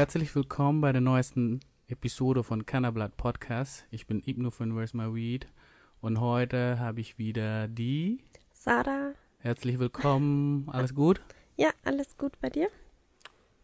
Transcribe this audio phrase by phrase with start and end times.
[0.00, 3.84] Herzlich willkommen bei der neuesten Episode von Cannablat Podcast.
[3.90, 5.46] Ich bin Ibnu von Where's My Weed
[6.00, 9.12] und heute habe ich wieder die Sarah.
[9.40, 10.66] Herzlich willkommen.
[10.70, 11.20] Alles gut?
[11.58, 12.70] Ja, alles gut bei dir?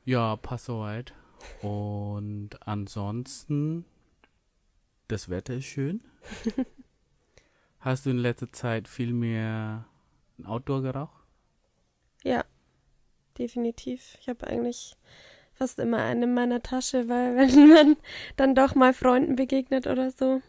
[0.05, 1.15] Ja, passt soweit.
[1.63, 3.87] Und ansonsten,
[5.09, 6.03] das Wetter ist schön.
[7.81, 9.87] Hast du in letzter Zeit viel mehr
[10.45, 11.25] Outdoor geraucht?
[12.25, 12.45] Ja,
[13.39, 14.19] definitiv.
[14.21, 14.99] Ich habe eigentlich
[15.57, 17.97] fast immer einen in meiner Tasche, weil wenn man
[18.37, 20.41] dann doch mal Freunden begegnet oder so,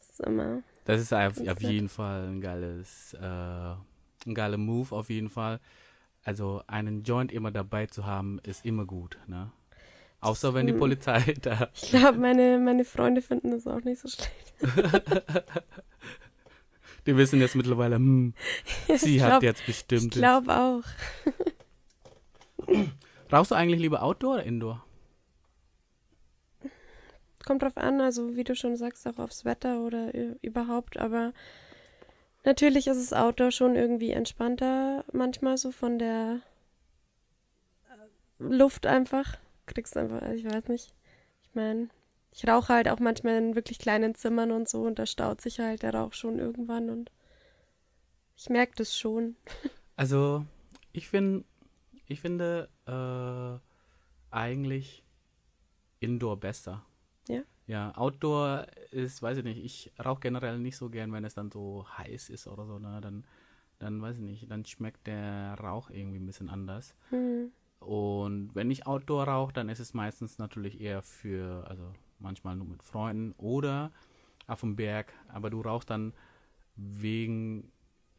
[0.00, 0.62] ist immer.
[0.84, 3.20] Das ist auf, auf jeden Fall ein geiles, äh,
[4.26, 5.60] ein geiler Move auf jeden Fall.
[6.24, 9.50] Also einen Joint immer dabei zu haben, ist immer gut, ne?
[10.20, 11.70] Außer wenn die Polizei da.
[11.74, 14.52] Ich glaube, meine, meine Freunde finden das auch nicht so schlecht.
[17.06, 18.34] die wissen jetzt mittlerweile, hm,
[18.96, 20.04] sie Ich hat glaub- jetzt bestimmt.
[20.04, 20.82] Ich glaube auch.
[23.32, 24.84] Rauchst du eigentlich lieber Outdoor oder Indoor?
[27.44, 31.32] Kommt drauf an, also wie du schon sagst, auch aufs Wetter oder überhaupt, aber
[32.44, 36.40] natürlich ist es Outdoor schon irgendwie entspannter, manchmal so von der
[38.38, 39.38] Luft einfach.
[39.66, 40.92] Kriegst einfach, also ich weiß nicht.
[41.42, 41.88] Ich meine,
[42.32, 45.60] ich rauche halt auch manchmal in wirklich kleinen Zimmern und so und da staut sich
[45.60, 47.10] halt der Rauch schon irgendwann und
[48.36, 49.36] ich merke das schon.
[49.96, 50.46] Also,
[50.94, 51.44] ich finde,
[52.10, 55.04] ich finde äh, eigentlich
[56.00, 56.84] Indoor besser.
[57.28, 57.42] Ja?
[57.66, 61.50] Ja, Outdoor ist, weiß ich nicht, ich rauche generell nicht so gern, wenn es dann
[61.50, 63.00] so heiß ist oder so, ne?
[63.00, 63.24] Dann,
[63.78, 66.94] dann weiß ich nicht, dann schmeckt der Rauch irgendwie ein bisschen anders.
[67.10, 67.52] Hm.
[67.78, 72.66] Und wenn ich Outdoor rauche, dann ist es meistens natürlich eher für, also manchmal nur
[72.66, 73.92] mit Freunden oder
[74.46, 75.14] auf dem Berg.
[75.28, 76.12] Aber du rauchst dann
[76.76, 77.70] wegen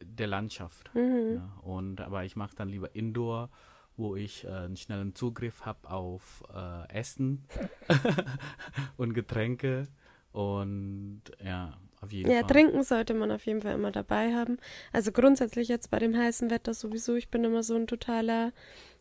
[0.02, 0.94] der Landschaft.
[0.94, 1.34] Mhm.
[1.34, 3.50] Ja, und aber ich mache dann lieber Indoor,
[3.96, 7.44] wo ich äh, einen schnellen Zugriff habe auf äh, Essen
[8.96, 9.88] und Getränke.
[10.32, 12.46] Und ja, auf jeden Ja, Fall.
[12.48, 14.58] trinken sollte man auf jeden Fall immer dabei haben.
[14.92, 17.14] Also grundsätzlich jetzt bei dem heißen Wetter sowieso.
[17.16, 18.52] Ich bin immer so ein totaler,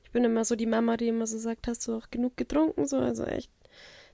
[0.04, 2.86] ich bin immer so die Mama, die immer so sagt, hast du auch genug getrunken?
[2.88, 3.52] So, also echt.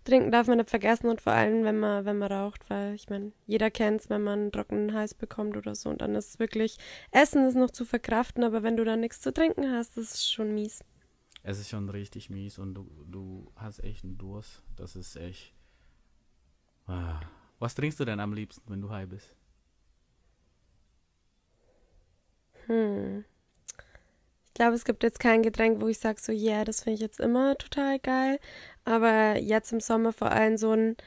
[0.08, 3.10] Trinken darf man nicht vergessen und vor allem, wenn man, wenn man raucht, weil ich
[3.10, 6.40] meine, jeder kennt's, wenn man einen trockenen Hals bekommt oder so und dann ist es
[6.40, 6.78] wirklich,
[7.12, 10.32] Essen ist noch zu verkraften, aber wenn du dann nichts zu trinken hast, das ist
[10.32, 10.82] schon mies.
[11.44, 14.64] Es ist schon richtig mies und du, du hast echt einen Durst.
[14.76, 15.54] Das ist echt.
[16.86, 17.20] Ah.
[17.60, 19.36] Was trinkst du denn am liebsten, wenn du high bist?
[22.68, 23.26] Hm.
[24.58, 26.96] Ich glaube, es gibt jetzt kein Getränk, wo ich sage so, ja, yeah, das finde
[26.96, 28.40] ich jetzt immer total geil.
[28.86, 30.98] Aber jetzt im Sommer vor allem so ein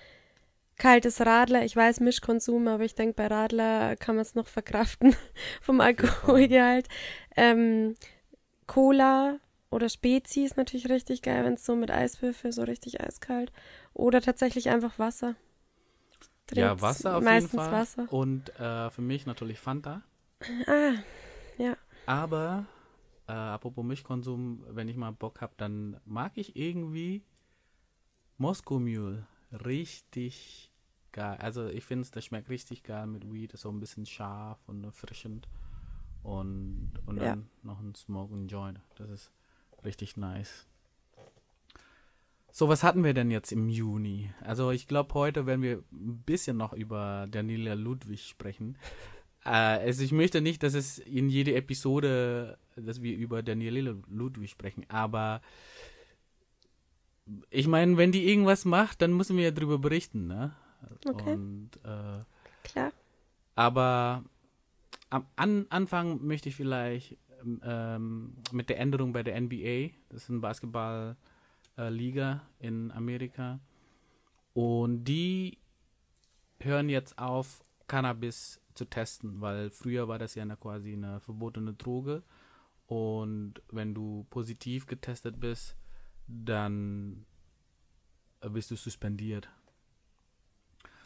[0.76, 1.64] kaltes Radler.
[1.64, 5.16] Ich weiß Mischkonsum, aber ich denke, bei Radler kann man es noch verkraften
[5.62, 6.86] vom Alkoholgehalt.
[7.34, 7.96] Ähm,
[8.68, 9.40] Cola
[9.72, 13.50] oder Spezi ist natürlich richtig geil, wenn es so mit Eiswürfel so richtig eiskalt.
[13.94, 15.34] Oder tatsächlich einfach Wasser.
[16.52, 17.72] ja, Trink's Wasser auf meistens jeden Fall.
[17.72, 18.12] Wasser.
[18.12, 20.02] Und äh, für mich natürlich Fanta.
[20.68, 20.92] Ah,
[21.58, 21.76] ja.
[22.06, 22.66] Aber,
[23.30, 27.22] äh, apropos Milchkonsum, wenn ich mal Bock habe, dann mag ich irgendwie
[28.38, 30.70] Moscow Mule richtig
[31.12, 31.38] geil.
[31.40, 34.58] Also ich finde es, das schmeckt richtig geil mit Weed, ist so ein bisschen scharf
[34.66, 35.48] und erfrischend.
[36.22, 37.30] Und, und Ja.
[37.30, 38.80] dann noch ein Smoke und Joint.
[38.96, 39.30] Das ist
[39.84, 40.66] richtig nice.
[42.52, 44.30] So, was hatten wir denn jetzt im Juni?
[44.40, 48.76] Also ich glaube, heute werden wir ein bisschen noch über Daniela Ludwig sprechen.
[49.44, 54.50] Äh, also ich möchte nicht, dass es in jede Episode, dass wir über Daniela Ludwig
[54.50, 55.40] sprechen, aber
[57.50, 60.54] ich meine, wenn die irgendwas macht, dann müssen wir ja drüber berichten, ne?
[61.06, 61.34] Okay.
[61.34, 62.24] Und äh,
[62.64, 62.92] Klar.
[63.54, 64.24] aber
[65.10, 67.16] am an Anfang möchte ich vielleicht
[67.62, 73.60] ähm, mit der Änderung bei der NBA, das ist eine Basketball-Liga in Amerika,
[74.54, 75.58] und die
[76.58, 81.74] hören jetzt auf, Cannabis zu testen, weil früher war das ja eine, quasi eine verbotene
[81.74, 82.22] Droge
[82.86, 85.76] und wenn du positiv getestet bist,
[86.26, 87.24] dann
[88.48, 89.48] bist du suspendiert.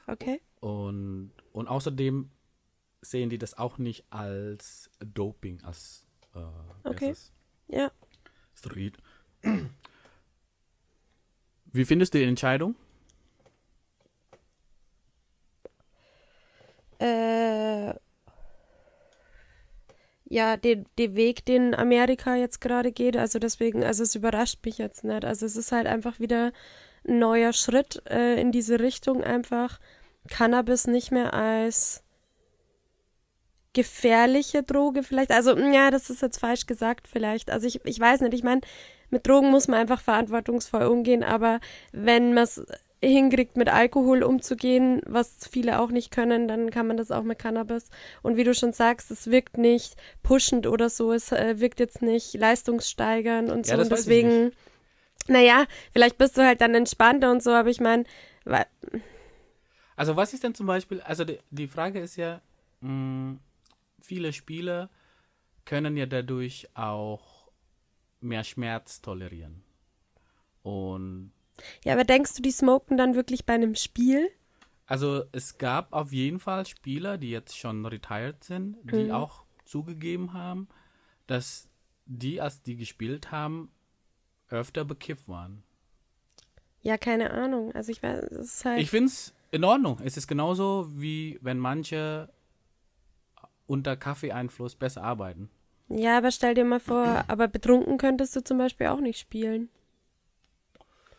[0.07, 0.41] Okay.
[0.61, 2.31] Und, und außerdem
[3.03, 7.15] sehen die das auch nicht als Doping, als äh, Okay.
[7.69, 7.91] Ja.
[8.55, 8.97] Steroid.
[11.73, 12.77] Wie findest du die Entscheidung?
[17.05, 17.95] Äh,
[20.27, 24.79] ja, den, den Weg, den Amerika jetzt gerade geht, also deswegen, also es überrascht mich
[24.79, 25.25] jetzt nicht.
[25.25, 26.53] Also es ist halt einfach wieder
[27.07, 29.79] ein neuer Schritt äh, in diese Richtung, einfach
[30.31, 32.03] Cannabis nicht mehr als
[33.75, 35.31] gefährliche Droge vielleicht.
[35.31, 37.51] Also, ja, das ist jetzt falsch gesagt vielleicht.
[37.51, 38.63] Also ich, ich weiß nicht, ich meine,
[39.11, 41.61] mit Drogen muss man einfach verantwortungsvoll umgehen, aber
[41.93, 42.65] wenn man es
[43.09, 47.39] hinkriegt, mit Alkohol umzugehen, was viele auch nicht können, dann kann man das auch mit
[47.39, 47.91] Cannabis.
[48.23, 52.03] Und wie du schon sagst, es wirkt nicht pushend oder so, es äh, wirkt jetzt
[52.03, 53.83] nicht leistungssteigernd und Ja, so.
[53.83, 54.53] Und deswegen,
[55.29, 58.05] naja, vielleicht bist du halt dann entspannter und so, aber ich meine,
[59.97, 62.41] Also was ist denn zum Beispiel, also die, die Frage ist ja,
[62.81, 63.39] mh,
[64.01, 64.91] viele Spieler
[65.65, 67.51] können ja dadurch auch
[68.21, 69.63] mehr Schmerz tolerieren.
[70.63, 71.33] Und
[71.85, 74.29] ja, aber denkst du, die smoken dann wirklich bei einem Spiel?
[74.87, 79.11] also es gab auf jeden Fall Spieler, die jetzt schon retired sind, die Mhm.
[79.13, 80.69] auch zugegeben haben,
[81.27, 81.69] dass
[82.05, 83.71] die, als die gespielt haben,
[84.51, 85.63] öfter bekifft waren.
[86.83, 87.73] Ja, keine Ahnung.
[87.75, 88.79] Also ich weiß, es ist halt.
[88.83, 90.01] Ich finde es in Ordnung.
[90.05, 92.29] Es ist genauso, wie wenn manche
[93.67, 95.49] unter Kaffeeeinfluss besser arbeiten.
[95.89, 99.71] Ja, aber stell dir mal vor, aber betrunken könntest du zum Beispiel auch nicht spielen.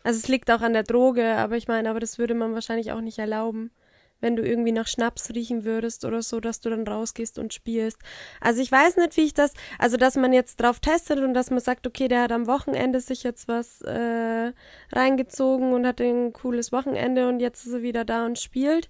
[0.06, 2.92] Also es liegt auch an der Droge, aber ich meine, aber das würde man wahrscheinlich
[2.92, 3.72] auch nicht erlauben,
[4.20, 7.98] wenn du irgendwie nach Schnaps riechen würdest oder so, dass du dann rausgehst und spielst.
[8.40, 11.50] Also ich weiß nicht, wie ich das, also dass man jetzt drauf testet und dass
[11.50, 14.52] man sagt, okay, der hat am Wochenende sich jetzt was äh,
[14.92, 18.88] reingezogen und hat ein cooles Wochenende und jetzt ist er wieder da und spielt.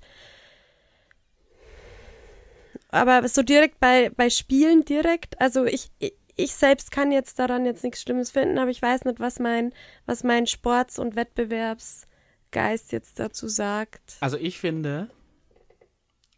[2.90, 7.64] Aber so direkt bei, bei Spielen direkt, also ich, ich, ich selbst kann jetzt daran
[7.64, 9.72] jetzt nichts Schlimmes finden, aber ich weiß nicht, was mein,
[10.04, 14.16] was mein Sports- und Wettbewerbsgeist jetzt dazu sagt.
[14.20, 15.10] Also ich finde,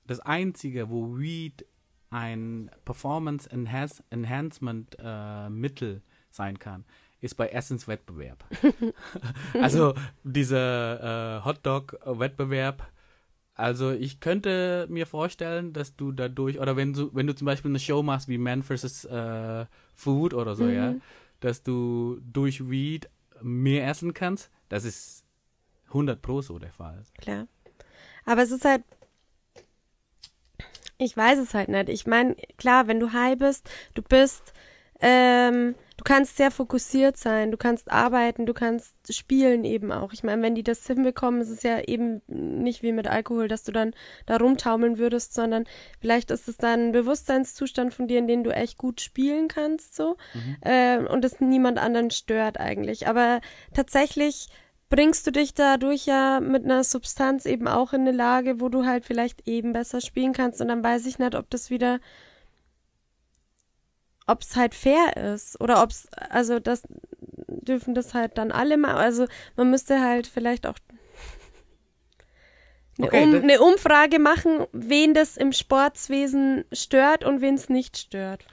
[0.06, 1.66] das Einzige, wo Weed
[2.10, 6.84] ein Performance Enhance Enhancement äh, Mittel sein kann,
[7.20, 8.44] ist bei Essenswettbewerb.
[9.60, 12.86] also dieser äh, Hotdog-Wettbewerb.
[13.58, 17.72] Also ich könnte mir vorstellen, dass du dadurch, oder wenn du, wenn du zum Beispiel
[17.72, 19.04] eine Show machst wie Man vs.
[19.06, 19.66] Äh,
[19.96, 20.94] Food oder so, ja,
[21.40, 23.10] dass du durch Weed
[23.42, 25.24] mehr essen kannst, das ist
[25.88, 27.02] 100 pro so der Fall.
[27.20, 27.48] Klar.
[28.24, 28.84] Aber es ist halt.
[30.96, 31.88] Ich weiß es halt nicht.
[31.88, 34.52] Ich meine, klar, wenn du high bist, du bist,
[35.00, 40.12] ähm, du kannst sehr fokussiert sein, du kannst arbeiten, du kannst spielen eben auch.
[40.12, 43.64] Ich meine, wenn die das hinbekommen, ist es ja eben nicht wie mit Alkohol, dass
[43.64, 43.92] du dann
[44.24, 45.64] da rumtaumeln würdest, sondern
[46.00, 49.96] vielleicht ist es dann ein Bewusstseinszustand von dir, in dem du echt gut spielen kannst,
[49.96, 50.16] so,
[50.64, 53.08] ähm, und es niemand anderen stört eigentlich.
[53.08, 53.40] Aber
[53.74, 54.48] tatsächlich
[54.90, 58.86] bringst du dich dadurch ja mit einer Substanz eben auch in eine Lage, wo du
[58.86, 60.60] halt vielleicht eben besser spielen kannst.
[60.60, 61.98] Und dann weiß ich nicht, ob das wieder,
[64.28, 66.82] ob es halt fair ist oder ob es, also das
[67.48, 68.94] dürfen das halt dann alle mal.
[68.94, 69.26] Also
[69.56, 70.76] man müsste halt vielleicht auch
[72.98, 77.96] eine, Okay, um, eine Umfrage machen, wen das im Sportswesen stört und wen es nicht
[77.96, 78.44] stört.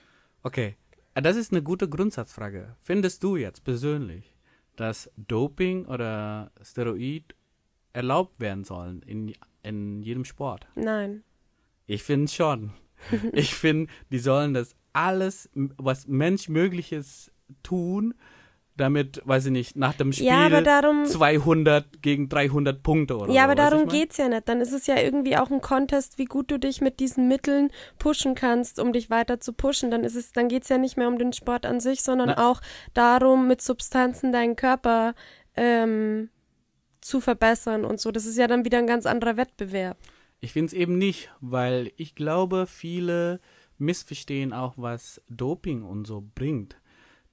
[0.43, 0.75] Okay,
[1.17, 2.75] Ah, das ist eine gute Grundsatzfrage.
[2.81, 4.35] Findest du jetzt persönlich,
[4.75, 7.33] dass Doping oder Steroid
[7.93, 9.33] erlaubt werden sollen in,
[9.63, 10.67] in jedem Sport?
[10.75, 11.23] Nein.
[11.87, 12.73] Ich finde schon.
[13.31, 17.31] ich finde, die sollen das alles, was Menschmögliches
[17.63, 18.13] tun,
[18.77, 23.43] damit, weiß ich nicht, nach dem Spiel Ja, darum- 200 gegen 300 Punkte oder Ja,
[23.45, 23.51] so.
[23.51, 24.49] aber du, darum geht's ja nicht.
[24.49, 27.69] Dann ist es ja irgendwie auch ein Contest, wie gut du dich mit diesen Mitteln
[27.99, 29.91] pushen kannst, um dich weiter zu pushen.
[29.91, 32.49] Dann ist es, dann geht's ja nicht mehr um den Sport an sich, sondern Na-
[32.51, 32.59] auch
[32.93, 35.13] darum, mit Substanzen deinen Körper
[35.55, 36.29] ähm,
[36.99, 38.11] zu verbessern und so.
[38.11, 39.97] Das ist ja dann wieder ein ganz anderer Wettbewerb.
[40.41, 43.39] Ich finde es eben nicht, weil ich glaube, viele
[43.77, 46.77] missverstehen auch, was Doping und so bringt.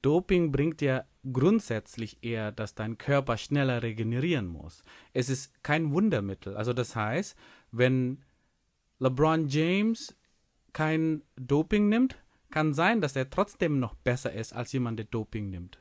[0.03, 4.83] Doping bringt ja grundsätzlich eher, dass dein Körper schneller regenerieren muss.
[5.13, 6.57] Es ist kein Wundermittel.
[6.57, 7.37] Also das heißt,
[7.71, 8.23] wenn
[8.99, 10.17] LeBron James
[10.73, 12.17] kein Doping nimmt,
[12.51, 15.79] kann sein, dass er trotzdem noch besser ist als jemand, der Doping nimmt.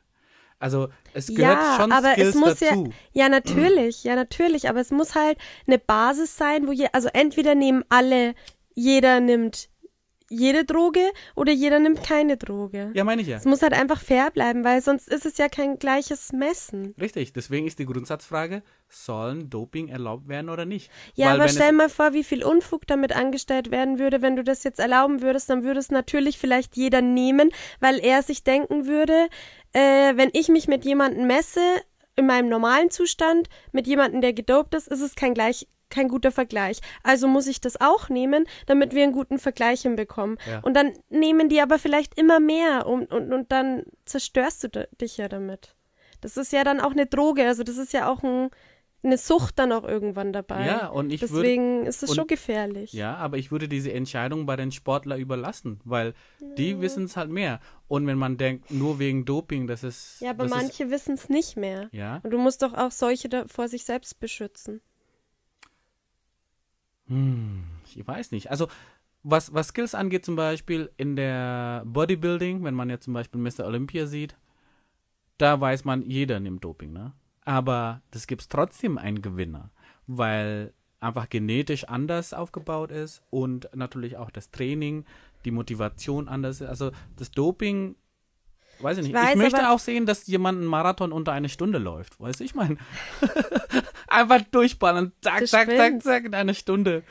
[0.61, 2.85] Also es gehört ja, schon aber Skills es muss dazu.
[3.13, 7.09] ja, ja natürlich, ja natürlich, aber es muss halt eine Basis sein, wo je, also
[7.13, 8.35] entweder nehmen alle,
[8.75, 9.69] jeder nimmt
[10.31, 11.01] jede Droge
[11.35, 12.91] oder jeder nimmt keine Droge.
[12.93, 13.37] Ja, meine ich ja.
[13.37, 16.95] Es muss halt einfach fair bleiben, weil sonst ist es ja kein gleiches Messen.
[16.99, 20.89] Richtig, deswegen ist die Grundsatzfrage, sollen Doping erlaubt werden oder nicht?
[21.15, 24.43] Ja, Weil aber stell mal vor, wie viel Unfug damit angestellt werden würde, wenn du
[24.43, 28.87] das jetzt erlauben würdest, dann würde es natürlich vielleicht jeder nehmen, weil er sich denken
[28.87, 29.27] würde,
[29.73, 31.59] äh, wenn ich mich mit jemandem messe,
[32.15, 36.31] in meinem normalen Zustand, mit jemandem, der gedopt ist, ist es kein gleich kein guter
[36.31, 36.79] Vergleich.
[37.03, 40.37] Also muss ich das auch nehmen, damit wir einen guten Vergleich hinbekommen.
[40.49, 40.59] Ja.
[40.61, 45.17] Und dann nehmen die aber vielleicht immer mehr und, und, und dann zerstörst du dich
[45.17, 45.75] ja damit.
[46.21, 48.49] Das ist ja dann auch eine Droge, also das ist ja auch ein
[49.03, 50.65] eine Sucht dann auch irgendwann dabei.
[50.65, 52.93] Ja, und ich Deswegen würde, ist es schon gefährlich.
[52.93, 56.13] Ja, aber ich würde diese Entscheidung bei den Sportlern überlassen, weil
[56.57, 57.59] die wissen es halt mehr.
[57.87, 60.21] Und wenn man denkt, nur wegen Doping, das ist.
[60.21, 61.89] Ja, aber manche wissen es nicht mehr.
[61.91, 62.19] Ja.
[62.23, 64.81] Und du musst doch auch solche da vor sich selbst beschützen.
[67.11, 67.63] Hm,
[67.93, 68.49] ich weiß nicht.
[68.49, 68.69] Also,
[69.21, 73.65] was, was Skills angeht, zum Beispiel in der Bodybuilding, wenn man jetzt zum Beispiel Mr.
[73.65, 74.37] Olympia sieht,
[75.37, 77.13] da weiß man, jeder nimmt Doping, ne?
[77.43, 79.71] Aber das gibt es trotzdem einen Gewinner,
[80.07, 85.03] weil einfach genetisch anders aufgebaut ist und natürlich auch das Training,
[85.43, 86.69] die Motivation anders ist.
[86.69, 87.95] Also das Doping,
[88.83, 89.15] weiß ich nicht.
[89.15, 92.19] Ich, weiß, möchte aber- auch sehen, dass jemand einen Marathon unter eine Stunde läuft.
[92.19, 92.77] Weißt du, ich meine,
[94.07, 97.03] einfach durchballern, zack, zack, zack, zack, in eine Stunde.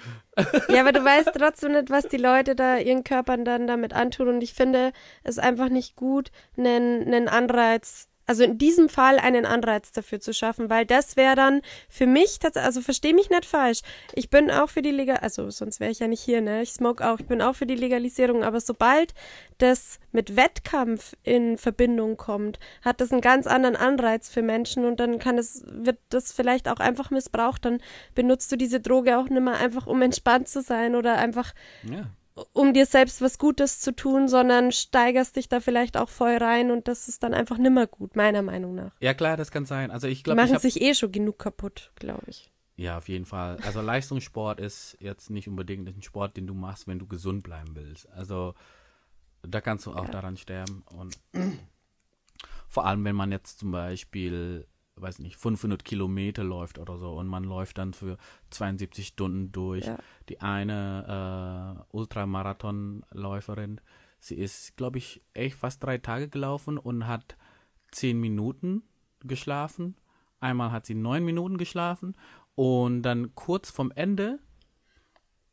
[0.68, 4.28] Ja, aber du weißt trotzdem nicht, was die Leute da ihren Körpern dann damit antun.
[4.28, 4.92] Und ich finde
[5.24, 10.32] es einfach nicht gut, einen, einen Anreiz, also in diesem Fall einen Anreiz dafür zu
[10.32, 13.80] schaffen, weil das wäre dann für mich, also versteh mich nicht falsch.
[14.14, 16.62] Ich bin auch für die Legal, also sonst wäre ich ja nicht hier, ne?
[16.62, 19.14] Ich smoke auch, ich bin auch für die Legalisierung, aber sobald
[19.58, 25.00] das mit Wettkampf in Verbindung kommt, hat das einen ganz anderen Anreiz für Menschen und
[25.00, 27.64] dann kann es, wird das vielleicht auch einfach missbraucht.
[27.64, 27.82] Dann
[28.14, 32.12] benutzt du diese Droge auch nicht mehr einfach, um entspannt zu sein oder einfach, Ja.
[32.52, 36.70] Um dir selbst was Gutes zu tun, sondern steigerst dich da vielleicht auch voll rein
[36.70, 38.92] und das ist dann einfach nimmer gut, meiner Meinung nach.
[39.00, 39.90] Ja, klar, das kann sein.
[39.90, 42.50] Also ich glaube, machen hab, sich eh schon genug kaputt, glaube ich.
[42.76, 43.58] Ja, auf jeden Fall.
[43.64, 47.76] Also Leistungssport ist jetzt nicht unbedingt ein Sport, den du machst, wenn du gesund bleiben
[47.76, 48.10] willst.
[48.12, 48.54] Also
[49.42, 50.82] da kannst du auch daran sterben.
[50.86, 51.18] Und
[52.68, 54.66] vor allem, wenn man jetzt zum Beispiel,
[55.00, 58.16] weiß nicht, 500 Kilometer läuft oder so und man läuft dann für
[58.50, 59.86] 72 Stunden durch.
[59.86, 59.98] Ja.
[60.28, 63.80] Die eine äh, Ultramarathonläuferin,
[64.18, 67.36] sie ist, glaube ich, echt fast drei Tage gelaufen und hat
[67.90, 68.82] zehn Minuten
[69.20, 69.96] geschlafen.
[70.40, 72.16] Einmal hat sie neun Minuten geschlafen
[72.54, 74.38] und dann kurz vom Ende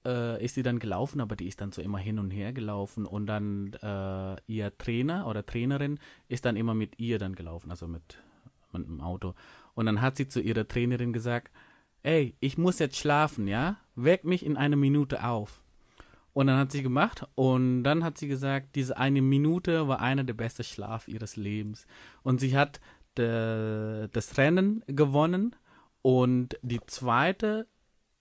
[0.06, 3.06] äh, ist sie dann gelaufen, aber die ist dann so immer hin und her gelaufen
[3.06, 6.00] und dann äh, ihr Trainer oder Trainerin
[6.30, 8.18] ist dann immer mit ihr dann gelaufen, also mit,
[8.80, 9.34] mit dem Auto.
[9.74, 11.52] Und dann hat sie zu ihrer Trainerin gesagt,
[12.04, 13.78] ey, ich muss jetzt schlafen, ja?
[13.96, 15.62] Weck mich in einer Minute auf.
[16.34, 20.24] Und dann hat sie gemacht und dann hat sie gesagt, diese eine Minute war einer
[20.24, 21.88] der besten Schlaf ihres Lebens.
[22.22, 22.80] Und sie hat
[23.18, 25.56] de, das Rennen gewonnen
[26.04, 27.68] und die zweite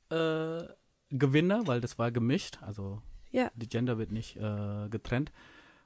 [0.08, 0.62] äh,
[1.10, 3.50] Gewinner, weil das war gemischt, also Ja.
[3.54, 5.30] die Gender wird nicht äh, getrennt,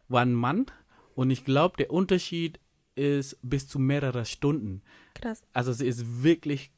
[0.08, 0.66] war ein Mann.
[1.16, 2.60] Und ich glaube, der Unterschied
[2.94, 4.82] ist bis zu mehrere Stunden.
[5.14, 5.42] Krass.
[5.52, 6.70] Also sie ist wirklich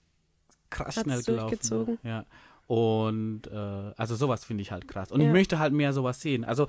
[0.70, 1.98] krass Hat's schnell gelaufen.
[2.02, 2.24] Ja.
[2.66, 5.10] Und äh, also sowas finde ich halt krass.
[5.12, 5.26] Und Ja.
[5.26, 6.44] ich möchte halt mehr sowas sehen.
[6.44, 6.66] Also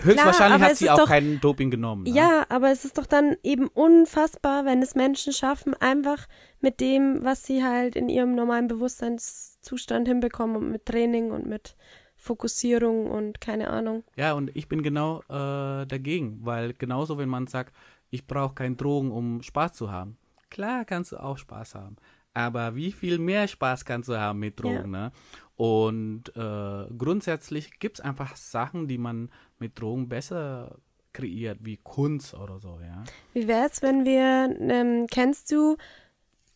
[0.00, 2.04] höchstwahrscheinlich aber hat sie auch doch- kein Doping genommen.
[2.04, 2.10] Ne?
[2.10, 6.26] Ja, aber es ist doch dann eben unfassbar, wenn es Menschen schaffen, einfach
[6.60, 11.76] mit dem, was sie halt in ihrem normalen Bewusstseinszustand hinbekommen und mit Training und mit
[12.16, 14.02] Fokussierung und keine Ahnung.
[14.16, 17.74] Ja, und ich bin genau äh, dagegen, weil genauso, wenn man sagt,
[18.10, 20.18] ich brauche keine Drogen, um Spaß zu haben.
[20.50, 21.96] Klar kannst du auch Spaß haben.
[22.34, 25.12] Aber wie viel mehr Spaß kannst du haben mit Drogen, ne?
[25.56, 30.78] Und äh, grundsätzlich gibt es einfach Sachen, die man mit Drogen besser
[31.12, 33.02] kreiert, wie Kunst oder so, ja.
[33.32, 35.76] Wie wär's, wenn wir, ähm, kennst du,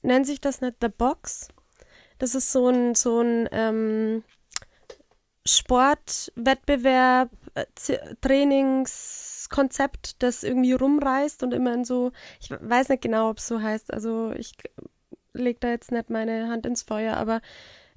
[0.02, 1.48] nennt sich das nicht The Box?
[2.18, 4.22] Das ist so ein, so ein ähm,
[5.44, 7.30] Sportwettbewerb,
[8.20, 13.60] Trainingskonzept, das irgendwie rumreißt und immer in so, ich weiß nicht genau, ob es so
[13.60, 14.52] heißt, also ich
[15.34, 17.40] leg da jetzt nicht meine Hand ins Feuer, aber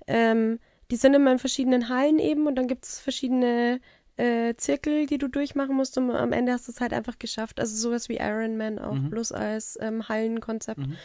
[0.08, 0.60] ähm,
[0.92, 3.80] die sind immer in verschiedenen Hallen eben und dann gibt es verschiedene
[4.18, 7.60] äh, Zirkel, die du durchmachen musst und am Ende hast du es halt einfach geschafft.
[7.60, 9.10] Also sowas wie Iron Man auch, Mhm.
[9.10, 10.80] bloß als ähm, Hallenkonzept.
[10.80, 10.96] Mhm.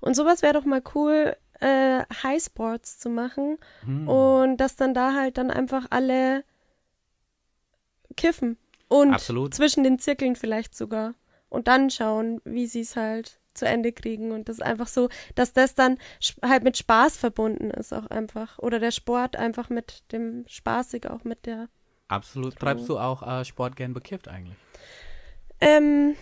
[0.00, 4.08] Und sowas wäre doch mal cool, äh, High Sports zu machen Hm.
[4.08, 6.42] und dass dann da halt dann einfach alle
[8.14, 8.58] kiffen.
[8.88, 9.54] Und Absolut.
[9.54, 11.14] zwischen den Zirkeln vielleicht sogar.
[11.48, 14.32] Und dann schauen, wie sie es halt zu Ende kriegen.
[14.32, 15.98] Und das ist einfach so, dass das dann
[16.42, 18.58] halt mit Spaß verbunden ist auch einfach.
[18.58, 21.68] Oder der Sport einfach mit dem Spaßig auch mit der.
[22.08, 22.56] Absolut.
[22.56, 24.56] Treibst du auch äh, Sport gern bekifft eigentlich?
[25.60, 26.14] Ähm,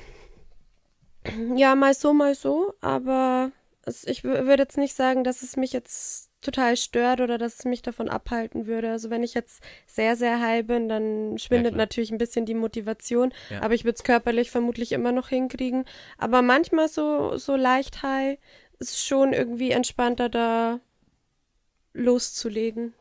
[1.57, 2.75] ja, mal so, mal so.
[2.81, 3.51] Aber
[3.83, 7.59] es, ich wü- würde jetzt nicht sagen, dass es mich jetzt total stört oder dass
[7.59, 8.91] es mich davon abhalten würde.
[8.91, 11.85] Also wenn ich jetzt sehr, sehr high bin, dann schwindet klar.
[11.85, 13.33] natürlich ein bisschen die Motivation.
[13.51, 13.63] Ja.
[13.63, 15.85] Aber ich würde es körperlich vermutlich immer noch hinkriegen.
[16.19, 18.39] Aber manchmal so, so leicht high
[18.79, 20.81] ist schon irgendwie entspannter da
[21.93, 22.95] loszulegen.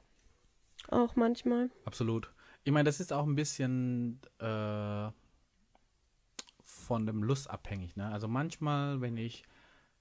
[0.89, 1.69] Auch manchmal.
[1.85, 2.31] Absolut.
[2.63, 5.09] Ich meine, das ist auch ein bisschen äh,
[6.61, 7.95] von dem Lust abhängig.
[7.95, 8.11] Ne?
[8.11, 9.43] Also manchmal, wenn ich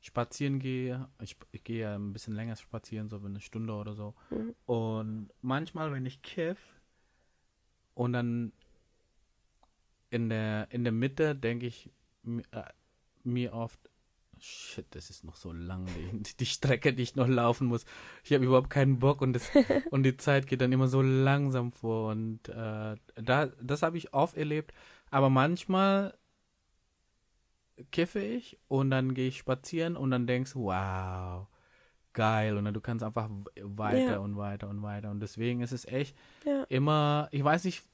[0.01, 4.15] spazieren gehe, ich, ich gehe ja ein bisschen länger spazieren, so eine Stunde oder so.
[4.31, 4.55] Mhm.
[4.67, 6.59] Und manchmal, wenn ich kiff
[7.95, 8.53] und dann
[10.11, 11.91] in der, in der Mitte denke ich
[12.25, 12.63] mi- äh,
[13.25, 13.79] mir oft,
[14.39, 15.87] shit, das ist noch so lang,
[16.23, 17.85] die, die Strecke, die ich noch laufen muss.
[18.25, 19.51] Ich habe überhaupt keinen Bock und, das,
[19.91, 22.11] und die Zeit geht dann immer so langsam vor.
[22.11, 24.73] Und äh, da, das habe ich oft erlebt.
[25.11, 26.17] Aber manchmal
[27.91, 31.47] kiffe ich und dann gehe ich spazieren und dann denkst du, wow,
[32.13, 32.57] geil.
[32.57, 33.29] Und dann du kannst einfach
[33.63, 34.19] weiter Ja.
[34.19, 35.11] und weiter und weiter.
[35.11, 36.65] Und deswegen ist es echt Ja.
[36.69, 37.85] immer, ich weiß nicht,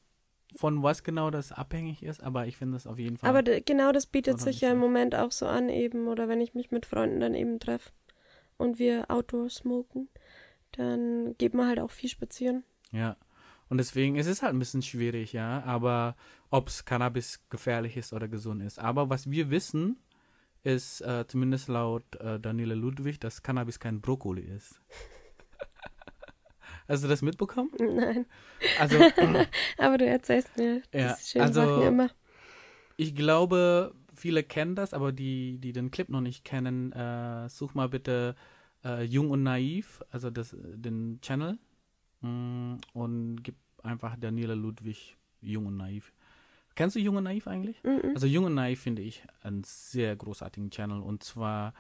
[0.57, 3.29] von was genau das abhängig ist, aber ich finde es auf jeden Fall.
[3.29, 4.79] Aber genau das bietet sich ja im.
[4.79, 6.07] Moment auch so an eben.
[6.07, 7.91] Oder wenn ich mich mit Freunden dann eben treffe
[8.57, 10.09] und wir Outdoor smoken,
[10.73, 12.63] dann geht man halt auch viel spazieren.
[12.93, 13.17] Ja.
[13.75, 15.61] Und deswegen ist es halt ein bisschen schwierig, ja.
[15.65, 16.15] Aber
[16.49, 18.79] ob es Cannabis gefährlich ist oder gesund ist.
[18.79, 19.99] Aber was wir wissen,
[20.63, 24.81] ist äh, zumindest laut äh, Daniela Ludwig, dass Cannabis kein Brokkoli ist.
[26.87, 27.73] Hast du das mitbekommen?
[27.81, 28.27] Nein.
[28.79, 28.97] Also,
[29.79, 32.11] Aber du erzählst mir Ja, diese schönen also- Sachen immer.
[32.97, 37.75] ich glaube, viele kennen das, aber die, die den Clip noch nicht kennen, äh, such
[37.75, 38.37] mal bitte
[38.85, 41.59] äh, Jung und Naiv, also das, den Channel,
[42.21, 46.13] mm, und gib einfach Daniela Ludwig Jung und Naiv.
[46.75, 47.83] Kennst du Jung und Naiv eigentlich?
[47.85, 48.13] Mhm.
[48.15, 51.73] Also Jung und Naiv finde ich einen sehr großartigen Channel und zwar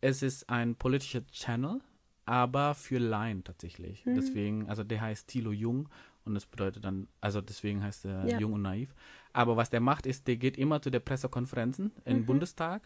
[0.00, 1.80] es ist ein politischer Channel,
[2.26, 4.04] aber für Laien tatsächlich.
[4.04, 4.14] Mhm.
[4.16, 5.88] Deswegen, also der heißt Thilo Jung
[6.24, 8.38] und das bedeutet dann, also deswegen heißt er Ja.
[8.38, 8.94] Jung und Naiv.
[9.32, 12.26] Aber was der macht, ist, der geht immer zu der Pressekonferenzen im Mhm.
[12.26, 12.82] Bundestag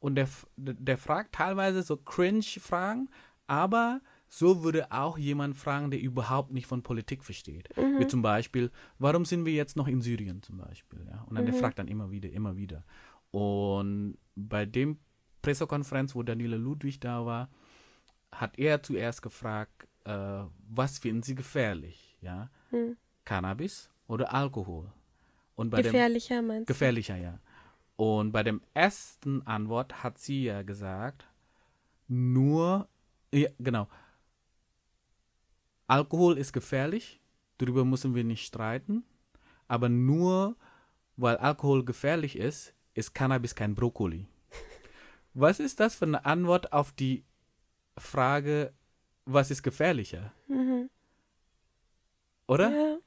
[0.00, 3.08] und der, der, fragt teilweise so Cringe-Fragen,
[3.46, 7.68] aber so würde auch jemand fragen, der überhaupt nicht von Politik versteht.
[7.76, 7.98] Mhm.
[8.00, 11.06] Wie zum Beispiel, warum sind wir jetzt noch in Syrien zum Beispiel?
[11.08, 11.22] Ja?
[11.28, 11.58] Und dann der Mhm.
[11.58, 12.84] fragt dann immer wieder, immer wieder.
[13.30, 14.98] Und bei dem
[15.42, 17.48] Pressekonferenz, wo Daniela Ludwig da war,
[18.32, 22.16] hat er zuerst gefragt, äh, was finden Sie gefährlich?
[22.20, 22.50] Ja?
[22.70, 22.96] Mhm.
[23.24, 24.90] Cannabis oder Alkohol?
[25.54, 26.72] Und bei dem Gefährlicher meinst du?
[26.72, 27.38] gefährlicher, ja.
[27.96, 31.24] Und bei dem ersten Antwort hat sie ja gesagt,
[32.08, 32.88] nur,
[33.32, 33.88] ja, genau,
[35.86, 37.20] Alkohol ist gefährlich,
[37.58, 39.04] darüber müssen wir nicht streiten,
[39.68, 40.56] aber nur
[41.16, 44.26] weil Alkohol gefährlich ist, ist Cannabis kein Brokkoli.
[45.34, 47.24] Was ist das für eine Antwort auf die
[47.98, 48.72] Frage,
[49.24, 50.32] was ist gefährlicher?
[50.48, 50.90] Mhm.
[52.46, 52.70] Oder?
[52.70, 52.98] Ja.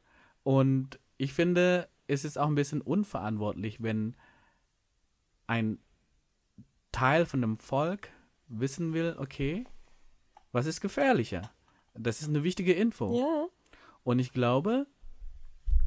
[0.44, 4.16] Und ich finde, es ist auch ein bisschen unverantwortlich, wenn
[5.48, 5.80] ein
[6.92, 8.10] Teil von dem Volk
[8.48, 9.66] wissen will, okay,
[10.52, 11.52] was ist gefährlicher?
[12.00, 13.20] Das ist eine wichtige Info.
[13.20, 13.46] ja.
[14.04, 14.88] Und ich glaube,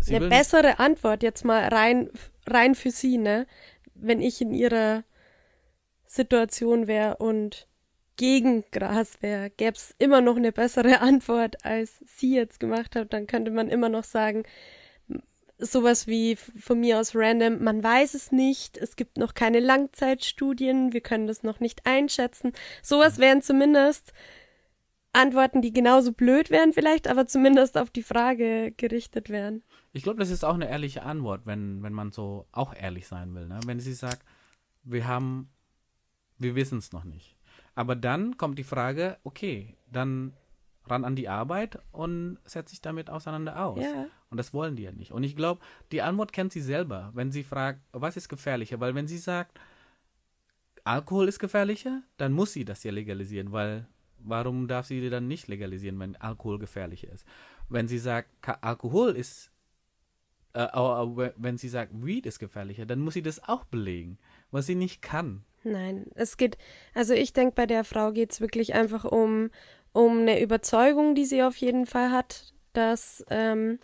[0.00, 2.10] sie Eine bessere Antwort jetzt mal rein,
[2.46, 3.46] rein für sie, ne?
[3.94, 5.04] Wenn ich in ihrer
[6.06, 7.66] Situation wäre und
[8.16, 13.12] gegen Gras wäre, gäbe es immer noch eine bessere Antwort, als sie jetzt gemacht hat.
[13.12, 14.44] Dann könnte man immer noch sagen,
[15.58, 20.92] sowas wie von mir aus random, man weiß es nicht, es gibt noch keine Langzeitstudien,
[20.92, 22.52] wir können das noch nicht einschätzen.
[22.82, 24.12] Sowas wären zumindest
[25.12, 29.62] Antworten, die genauso blöd wären vielleicht, aber zumindest auf die Frage gerichtet wären.
[29.92, 33.34] Ich glaube, das ist auch eine ehrliche Antwort, wenn, wenn man so auch ehrlich sein
[33.34, 33.46] will.
[33.46, 33.60] Ne?
[33.66, 34.24] Wenn sie sagt,
[34.84, 35.50] wir haben,
[36.38, 37.36] wir wissen es noch nicht.
[37.74, 40.32] Aber dann kommt die Frage, okay, dann
[40.86, 43.82] ran an die Arbeit und setz sich damit auseinander aus.
[43.82, 44.06] Ja.
[44.30, 45.12] Und das wollen die ja nicht.
[45.12, 45.60] Und ich glaube,
[45.92, 48.80] die Antwort kennt sie selber, wenn sie fragt, was ist gefährlicher?
[48.80, 49.60] Weil wenn sie sagt,
[50.84, 53.86] Alkohol ist gefährlicher, dann muss sie das ja legalisieren, weil
[54.24, 57.26] warum darf sie dann nicht legalisieren, wenn Alkohol gefährlicher ist?
[57.68, 58.28] Wenn sie sagt,
[58.62, 59.50] Alkohol ist,
[60.54, 64.18] äh, wenn sie sagt, Weed ist gefährlicher, dann muss sie das auch belegen,
[64.50, 65.44] was sie nicht kann.
[65.64, 66.58] Nein, es geht,
[66.94, 69.50] also ich denke, bei der Frau geht es wirklich einfach um,
[69.92, 73.78] um eine Überzeugung, die sie auf jeden Fall hat, dass ähm,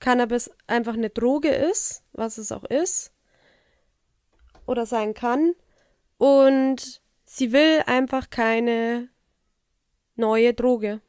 [0.00, 3.12] Cannabis einfach eine Droge ist, was es auch ist
[4.66, 5.54] oder sein kann.
[6.18, 9.08] Und sie will einfach keine
[10.16, 11.00] neue Droge,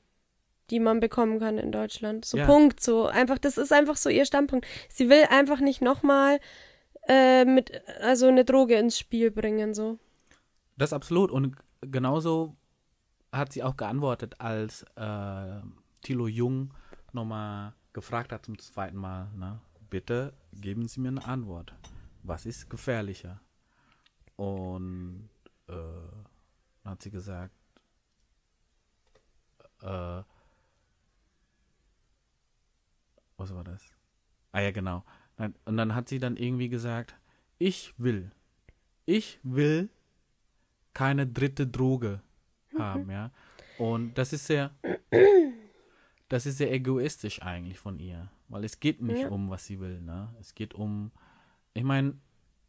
[0.69, 2.25] die man bekommen kann in Deutschland.
[2.25, 2.45] So Ja.
[2.45, 4.65] Punkt, so einfach, das ist einfach so ihr Standpunkt.
[4.89, 6.39] Sie will einfach nicht nochmal
[7.07, 9.99] äh, mit, also eine Droge ins Spiel bringen, so.
[10.77, 11.31] Das absolut.
[11.31, 12.55] Und genauso
[13.31, 15.61] hat sie auch geantwortet, als äh,
[16.01, 16.73] Thilo Jung
[17.13, 19.59] nochmal gefragt hat zum zweiten Mal, ne?
[19.89, 21.73] bitte geben Sie mir eine Antwort.
[22.23, 23.39] Was ist gefährlicher?
[24.35, 25.29] Und
[25.67, 25.73] äh,
[26.83, 27.53] dann hat sie gesagt,
[29.81, 30.21] äh,
[33.37, 33.81] was war das?
[34.51, 35.03] Ah ja, genau.
[35.37, 37.15] Und dann hat sie dann irgendwie gesagt,
[37.57, 38.31] ich will,
[39.05, 39.89] ich will
[40.93, 42.21] keine dritte Droge
[42.77, 43.31] haben, ja.
[43.77, 44.71] Und das ist sehr,
[46.29, 49.27] das ist sehr egoistisch eigentlich von ihr, weil es geht nicht Ja.
[49.29, 50.33] um, was sie will, ne?
[50.39, 51.11] Es geht um,
[51.73, 52.17] ich meine,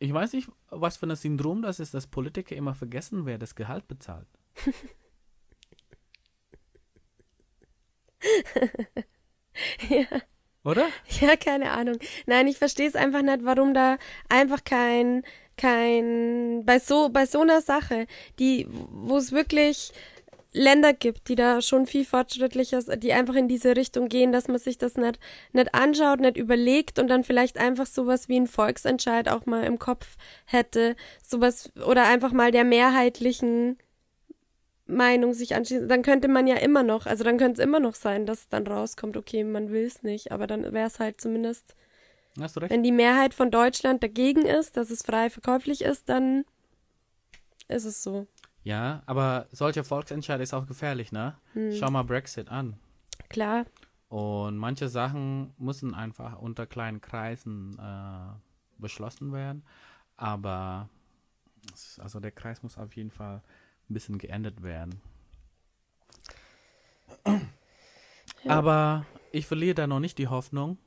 [0.01, 3.55] ich weiß nicht, was für ein Syndrom das ist, dass Politiker immer vergessen, wer das
[3.55, 4.27] Gehalt bezahlt.
[10.65, 10.89] Oder?
[11.21, 11.99] Ja, keine Ahnung.
[12.27, 13.99] Nein, ich verstehe es einfach nicht, warum da
[14.29, 15.23] einfach kein,
[15.57, 18.07] kein, bei so, bei so einer Sache,
[18.39, 19.93] die, wo es wirklich
[20.57, 24.59] Länder gibt, die da schon viel fortschrittlicher, die einfach in diese Richtung gehen, dass man
[24.59, 25.21] sich das nicht,
[25.53, 29.79] nicht anschaut, nicht überlegt und dann vielleicht einfach sowas wie ein Volksentscheid auch mal im
[29.79, 33.79] Kopf hätte, sowas, oder einfach mal der mehrheitlichen
[34.87, 37.95] Meinung sich anschließen, dann könnte man ja immer noch, also dann könnte es immer noch
[37.95, 41.75] sein, dass dann rauskommt, okay, man will es nicht, aber dann wäre es halt zumindest,
[42.41, 42.71] Hast du recht?
[42.73, 46.45] wenn die Mehrheit von Deutschland dagegen ist, dass es frei verkäuflich ist, dann
[47.69, 48.27] ist es so.
[48.63, 51.37] Ja, aber solcher Volksentscheid ist auch gefährlich, ne?
[51.55, 51.73] Hm.
[51.73, 52.79] Schau mal Brexit an.
[53.29, 53.65] Klar,
[54.09, 58.35] Und manche Sachen müssen einfach unter kleinen Kreisen äh,
[58.79, 59.65] beschlossen werden.
[60.17, 60.89] Aber
[61.99, 63.43] also der Kreis muss auf jeden Fall
[63.89, 65.01] ein bisschen geändert werden.
[68.47, 70.79] Aber ich verliere da noch nicht die Hoffnung.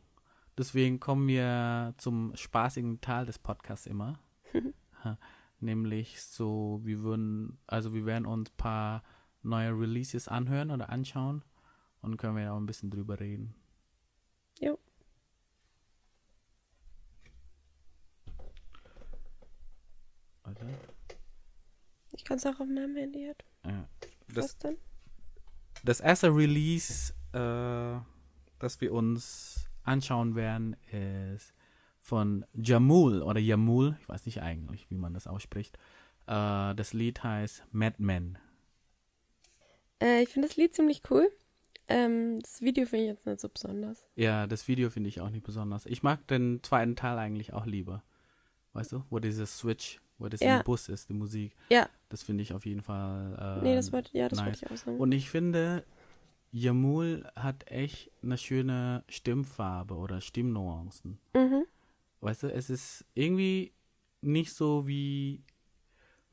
[0.58, 4.20] Deswegen kommen wir zum spaßigen Teil des Podcasts immer.
[5.60, 9.04] Nämlich so, wir würden, also wir werden uns ein paar
[9.42, 11.44] neue Releases anhören oder anschauen
[12.02, 13.56] und können wir auch ein bisschen drüber reden.
[14.60, 14.78] Jo.
[20.44, 20.66] Warte.
[22.20, 23.46] Ich kann es auch auf meinem Handy halt.
[23.66, 23.88] Ja.
[24.28, 24.78] Das, Was denn?
[25.86, 27.98] das erste Release, äh,
[28.60, 31.54] das wir uns anschauen werden, ist
[31.98, 35.78] von Jamul oder Jamul, ich weiß nicht eigentlich, wie man das ausspricht.
[36.28, 38.38] Äh, das Lied heißt Madman.
[40.02, 41.32] Äh, ich finde das Lied ziemlich cool.
[41.88, 44.06] Ähm, das Video finde ich jetzt nicht so besonders.
[44.16, 45.86] Ja, das Video finde ich auch nicht besonders.
[45.86, 48.04] Ich mag den zweiten Teil eigentlich auch lieber.
[48.74, 50.58] Weißt du, wo dieses Switch, wo das Ja.
[50.58, 51.56] im Bus ist, die Musik.
[51.70, 51.90] Ja.
[52.10, 53.60] Das finde ich auf jeden Fall.
[53.62, 54.46] Äh, nee, das wollte, ja, das nice.
[54.48, 55.00] wollte ich auch sagen.
[55.00, 55.84] Und ich finde,
[56.52, 61.20] Jamul hat echt eine schöne Stimmfarbe oder Stimmnuancen.
[61.34, 61.66] mhm.
[62.22, 63.72] Weißt du, es ist irgendwie
[64.22, 65.42] nicht so wie,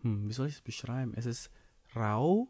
[0.02, 1.12] hm, wie soll ich es beschreiben?
[1.14, 1.48] Es ist
[1.94, 2.48] rau,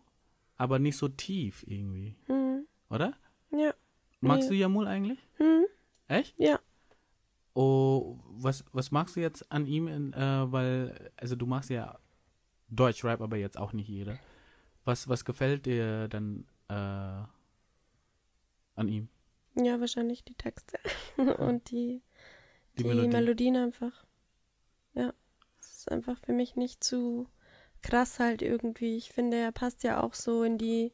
[0.57, 2.67] aber nicht so tief irgendwie, Mhm.
[2.89, 3.13] oder?
[3.51, 3.75] Ja.
[4.23, 4.57] Magst Nee.
[4.57, 5.19] du Jamul eigentlich?
[5.39, 5.67] Mhm.
[6.09, 6.35] Echt?
[6.39, 6.59] Ja.
[7.57, 9.89] Oh, was, was magst du jetzt an ihm?
[9.89, 11.99] In, äh, weil, also du machst ja
[12.69, 14.19] Deutschrap, aber jetzt auch nicht jeder.
[14.85, 17.29] Was, was gefällt dir dann äh, an
[18.89, 19.09] ihm?
[19.55, 20.79] Ja, wahrscheinlich die Texte.
[21.39, 22.03] Und die,
[22.77, 23.09] Die die, Melodie.
[23.09, 24.05] Melodien einfach.
[24.93, 25.15] Ja.
[25.59, 27.27] Es ist einfach für mich nicht zu
[27.81, 28.99] krass halt irgendwie.
[28.99, 30.93] Ich finde, er passt ja auch so in die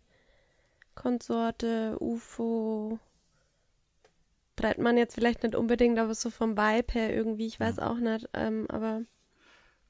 [0.94, 3.00] Konsorte, UFO.
[4.62, 7.98] Treibt man jetzt vielleicht nicht unbedingt, aber so vom Vibe her irgendwie, ich weiß auch
[7.98, 8.28] nicht.
[8.32, 9.02] Ähm, aber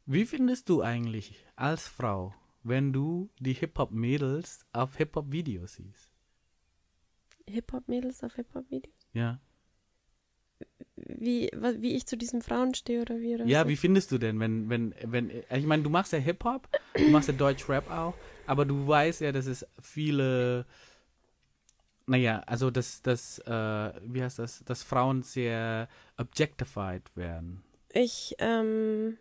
[0.07, 6.11] Wie findest du eigentlich als Frau, wenn du die Hip-Hop-Mädels auf Hip-Hop-Videos siehst?
[7.49, 8.95] Hip-Hop-Mädels auf Hip-Hop-Videos?
[9.13, 9.41] Ja.
[10.97, 13.35] Wie, wie ich zu diesen Frauen stehe oder wie?
[13.35, 16.69] Oder Ja, wie findest du denn, wenn, wenn, wenn, ich meine, du machst ja Hip-Hop,
[16.95, 18.15] du machst ja Deutsch-Rap auch,
[18.47, 20.65] aber du weißt ja, dass es viele,
[22.13, 27.65] naja, also dass, dass, äh, wie heißt das, dass Frauen sehr objectified werden.
[27.89, 29.17] Ich, ähm,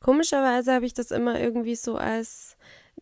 [0.00, 2.56] komischerweise habe ich das immer irgendwie so als,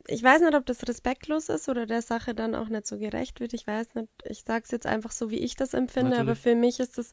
[0.09, 3.39] ich weiß nicht, ob das respektlos ist oder der Sache dann auch nicht so gerecht
[3.39, 3.55] wird.
[3.55, 6.39] Ich weiß nicht, ich sage es jetzt einfach so, wie ich das empfinde, aber Natürlich.
[6.41, 7.13] für mich ist das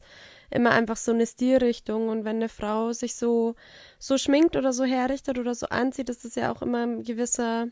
[0.50, 3.54] immer einfach so eine Stilrichtung und wenn eine Frau sich so,
[4.00, 7.68] so schminkt oder so herrichtet oder so anzieht, ist das ja auch immer ein gewisser,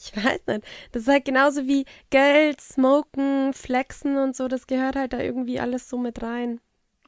[0.00, 4.96] ich weiß nicht, das ist halt genauso wie Geld, Smoken, Flexen und so, das gehört
[4.96, 6.60] halt da irgendwie alles so mit rein.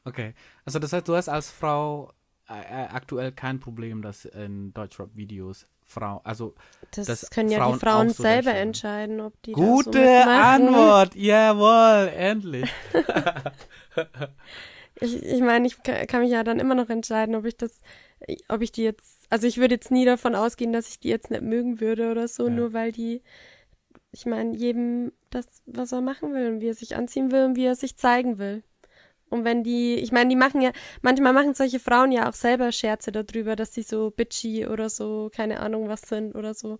[0.03, 0.33] Okay,
[0.65, 2.11] also das heißt, du hast als Frau
[2.49, 6.55] äh, äh, aktuell kein Problem, dass in Deutschrap-Videos Frau, also
[6.91, 8.67] Das, dass können ja Frauen die Frauen so selber darstellen.
[8.67, 10.67] entscheiden, ob die so gute mitmachen.
[10.67, 12.71] Antwort, jawohl, endlich.
[15.01, 17.81] Ich, ich meine, ich ka- kann mich ja dann immer noch entscheiden, ob ich das,
[18.49, 21.31] ob ich die jetzt, also ich würde jetzt nie davon ausgehen, dass ich die jetzt
[21.31, 22.53] nicht mögen würde oder so, Ja.
[22.53, 23.21] nur weil die,
[24.11, 27.55] ich meine, jedem das, was er machen will und wie er sich anziehen will und
[27.55, 28.63] wie er sich zeigen will.
[29.29, 32.71] Und wenn die, ich meine, die machen ja, manchmal machen solche Frauen ja auch selber
[32.71, 36.79] Scherze darüber, dass sie so bitchy oder so, keine Ahnung was sind oder so.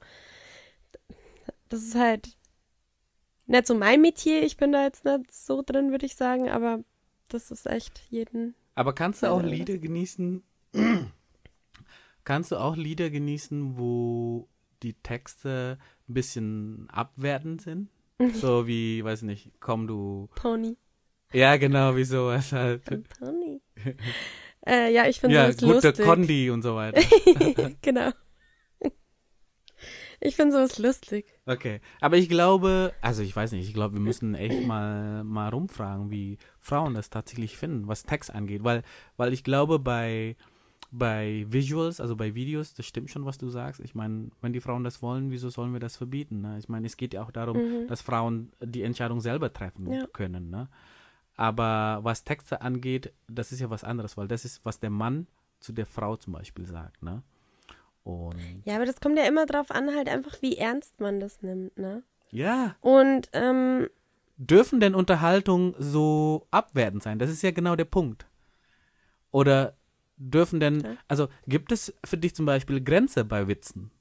[1.70, 2.36] Das ist halt
[3.48, 6.84] nicht so mein Metier, ich bin da jetzt nicht so drin, würde ich sagen, aber
[7.34, 8.56] das ist echt jeden.
[8.76, 9.48] Aber kannst du auch Ja.
[9.48, 10.44] Lieder genießen,
[12.24, 14.48] kannst du auch Lieder genießen, wo
[14.84, 15.78] die Texte
[16.10, 17.90] ein bisschen abwertend sind?
[18.34, 20.30] so wie, weiß nicht, komm du.
[20.36, 20.78] Pony.
[21.34, 22.90] Ja, genau, wie sowas halt.
[22.92, 23.62] Ein Pony.
[24.68, 26.06] äh, ja, ich finde Ja, sowas gute lustig.
[26.06, 27.02] Condi und so weiter.
[27.82, 28.12] genau.
[30.24, 31.26] Ich finde sowas lustig.
[31.48, 35.50] Okay, aber ich glaube, also ich weiß nicht, ich glaube, wir müssen echt mal, mal
[35.50, 38.84] rumfragen, wie Frauen das tatsächlich finden, was Text angeht, weil,
[39.18, 40.36] weil ich glaube, bei,
[40.92, 43.80] bei Visuals, also bei Videos, das stimmt schon, was du sagst.
[43.82, 46.42] Ich meine, wenn die Frauen das wollen, wieso sollen wir das verbieten?
[46.42, 46.58] Ne?
[46.60, 47.88] Ich meine, es geht ja auch darum, Mhm.
[47.88, 50.06] dass Frauen die Entscheidung selber treffen Ja.
[50.14, 50.52] können.
[50.52, 50.68] Ne?
[51.36, 55.26] Aber was Texte angeht, das ist ja was anderes, weil das ist, was der Mann
[55.60, 57.02] zu der Frau zum Beispiel sagt.
[57.02, 57.24] Ne?
[58.04, 61.42] Und Ja, aber das kommt ja immer drauf an, halt einfach, wie ernst man das
[61.42, 62.04] nimmt, ne?
[62.32, 63.90] ja, Und, ähm,
[64.38, 67.20] dürfen denn Unterhaltung so abwertend sein?
[67.20, 68.26] Das ist ja genau der Punkt.
[69.32, 69.78] Oder
[70.18, 70.98] dürfen denn, Ja.
[71.08, 73.92] also gibt es für dich zum Beispiel Grenze bei Witzen?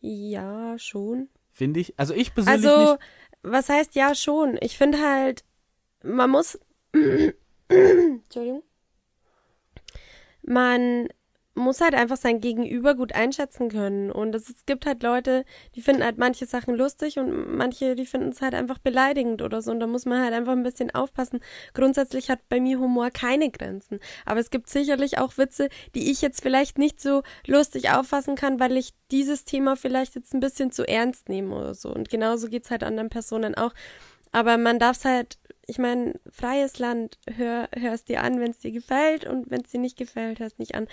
[0.00, 1.28] ja, schon.
[1.50, 3.02] Finde ich, also ich persönlich Also, nicht.
[3.42, 4.58] was heißt ja schon?
[4.60, 5.44] Ich finde halt,
[6.02, 6.58] man muss.
[7.68, 8.62] Entschuldigung.
[10.42, 11.08] Man
[11.54, 14.10] muss halt einfach sein Gegenüber gut einschätzen können.
[14.10, 18.30] Und es, gibt halt Leute, die finden halt manche Sachen lustig und manche, die finden
[18.30, 19.70] es halt einfach beleidigend oder so.
[19.70, 21.40] Und da muss man halt einfach ein bisschen aufpassen.
[21.72, 24.00] Grundsätzlich hat bei mir Humor keine Grenzen.
[24.24, 28.58] Aber es gibt sicherlich auch Witze, die ich jetzt vielleicht nicht so lustig auffassen kann,
[28.58, 31.94] weil ich dieses Thema vielleicht jetzt ein bisschen zu ernst nehme oder so.
[31.94, 33.72] Und genauso geht's halt anderen Personen auch.
[34.32, 38.50] Aber man darf es halt, ich meine, freies Land, hör, hör es dir an, wenn
[38.50, 40.88] es dir gefällt und wenn es dir nicht gefällt, hör es nicht an.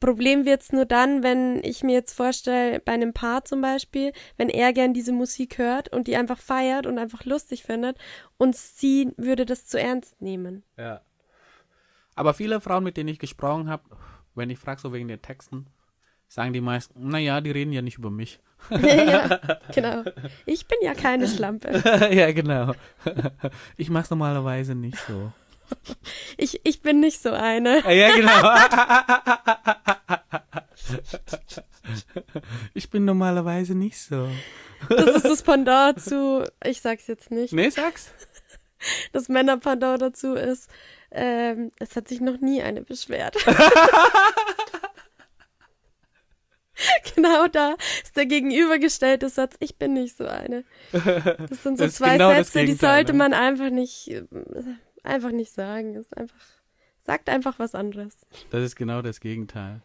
[0.00, 4.48] Problem wird's nur dann, wenn ich mir jetzt vorstelle, bei einem Paar zum Beispiel, wenn
[4.48, 7.98] er gern diese Musik hört und die einfach feiert und einfach lustig findet
[8.36, 10.64] und sie würde das zu ernst nehmen.
[10.76, 11.00] Ja.
[12.14, 13.84] Aber viele Frauen, mit denen ich gesprochen habe,
[14.34, 15.66] wenn ich frage so wegen den Texten,
[16.28, 18.40] sagen die meisten, naja, die reden ja nicht über mich.
[18.70, 19.40] ja,
[19.74, 20.02] genau.
[20.44, 21.82] Ich bin ja keine Schlampe.
[22.10, 22.74] ja, genau.
[23.76, 25.32] Ich mach's normalerweise nicht so.
[26.38, 27.82] Ich, ich bin nicht so eine.
[27.84, 28.32] Ah, Ja, genau.
[32.74, 34.28] Ich bin normalerweise nicht so.
[34.88, 37.52] Das ist das Pendant zu, ich sag's jetzt nicht.
[37.52, 38.12] Nee, sag's.
[39.12, 40.68] Das Männerpendant dazu ist,
[41.10, 43.34] ähm, es hat sich noch nie eine beschwert.
[47.14, 50.64] genau da ist der gegenübergestellte Satz, ich bin nicht so eine.
[50.92, 53.18] Das sind so Das zwei genau Sätze, die sollte ne?
[53.18, 54.24] man einfach nicht, äh,
[55.06, 55.94] einfach nicht sagen.
[55.94, 56.36] Ist einfach,
[56.98, 58.26] sagt einfach was anderes.
[58.50, 59.82] Das ist genau das Gegenteil.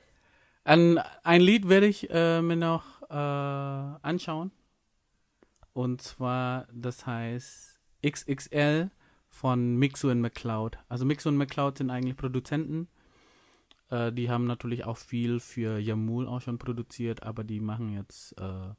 [0.63, 4.51] Ein, ein Lied werde ich äh, mir noch äh, anschauen.
[5.73, 8.91] Und zwar, das heißt XXL
[9.29, 10.77] von Mixo und McCloud.
[10.89, 12.89] Also Mixo und McCloud sind eigentlich Produzenten.
[13.89, 18.33] Äh, die haben natürlich auch viel für Yamul auch schon produziert, aber die machen jetzt,
[18.39, 18.73] äh,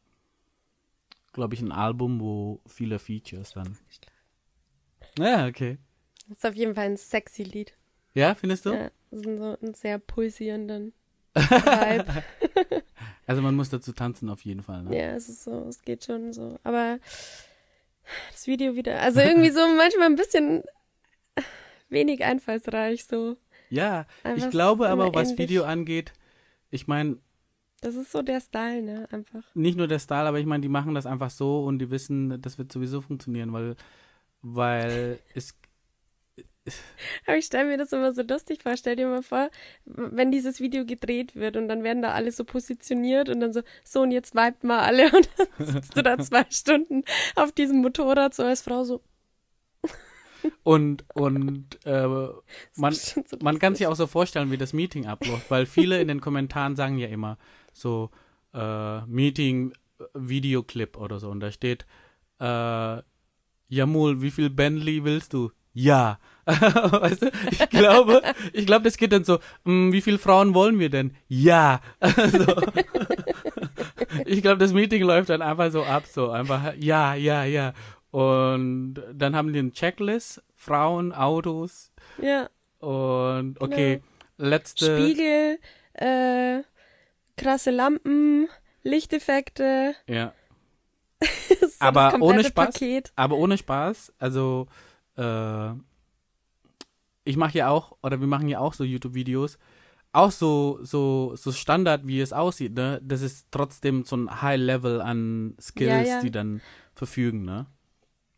[1.32, 3.78] glaube ich, ein Album, wo viele Features dann.
[5.18, 5.78] Ja, okay.
[6.28, 7.74] Das ist auf jeden Fall ein sexy Lied.
[8.14, 8.72] Ja, findest du?
[8.74, 10.92] Ja, das ist so ein sehr pulsierenden
[11.34, 12.22] Vibe.
[13.24, 14.82] Also man muss dazu tanzen auf jeden Fall.
[14.82, 14.98] Ne?
[14.98, 16.58] Ja, es ist so, es geht schon so.
[16.64, 16.98] Aber
[18.32, 20.64] das Video wieder, also irgendwie so manchmal ein bisschen
[21.88, 23.36] wenig einfallsreich so.
[23.70, 25.50] Ja, Aber ich glaube aber, immer was ähnlich.
[25.50, 26.12] Video angeht,
[26.70, 27.18] ich meine,
[27.80, 29.08] Das ist so der Style, ne?
[29.12, 29.44] Einfach.
[29.54, 32.42] nicht nur der Style, aber ich meine, die machen das einfach so und die wissen,
[32.42, 33.76] das wird sowieso funktionieren, weil,
[34.42, 35.54] weil es,
[37.26, 38.76] Aber ich stelle mir das immer so lustig vor.
[38.76, 39.50] Stell dir mal vor,
[39.84, 43.62] wenn dieses Video gedreht wird und dann werden da alle so positioniert und dann so,
[43.84, 47.02] so und jetzt vibet mal alle und dann sitzt du da zwei Stunden
[47.36, 49.02] auf diesem Motorrad so als Frau so.
[50.62, 52.06] und, und äh,
[52.76, 56.08] man, so man kann sich auch so vorstellen, wie das Meeting abläuft, weil viele in
[56.08, 57.38] den Kommentaren sagen ja immer
[57.72, 58.10] so,
[58.52, 61.86] äh, Meeting, äh, Videoclip oder so und da steht,
[62.40, 63.02] äh,
[63.68, 65.50] Jamul, wie viel Bentley willst du?
[65.74, 66.18] Ja.
[66.44, 68.20] weißt du, ich glaube,
[68.52, 71.14] ich glaube, das geht dann so, "Mm, wie viele Frauen wollen wir denn?
[71.28, 71.80] Ja.
[72.00, 72.56] so.
[74.26, 77.72] Ich glaube, das Meeting läuft dann einfach so ab, so einfach, ja, ja, ja.
[78.10, 82.48] Und dann haben die eine Checklist, Frauen, Autos Ja,
[82.80, 84.02] und okay,
[84.36, 84.98] letzte.
[84.98, 85.58] Spiegel,
[85.94, 86.62] äh,
[87.36, 88.48] krasse Lampen,
[88.82, 89.94] Lichteffekte.
[90.06, 90.32] Ja.
[91.60, 92.74] So Aber ohne Spaß?
[92.74, 93.12] Paket.
[93.16, 94.66] Aber ohne Spaß, also
[95.16, 95.72] äh,
[97.24, 99.58] ich mache ja auch, oder wir machen ja auch so YouTube-Videos,
[100.12, 103.00] auch so, so, so Standard, wie es aussieht, ne?
[103.02, 106.20] Das ist trotzdem so ein High Level an Skills, Ja, ja.
[106.20, 106.60] die dann
[106.94, 107.66] verfügen, ne?